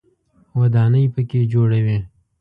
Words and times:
ودانۍ 0.59 1.05
په 1.13 1.21
کې 1.29 1.41
جوړوي. 1.51 1.97